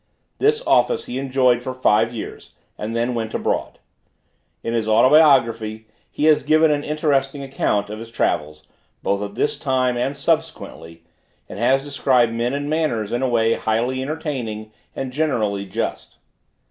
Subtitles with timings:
[0.39, 3.77] This office he enjoyed for five years, and then went abroad.
[4.63, 8.65] In his Autobiography he has given an interesting account of his travels,
[9.03, 11.03] both at this time and subsequently,
[11.47, 16.17] and has described men and manners in a way highly entertaining, and generally just.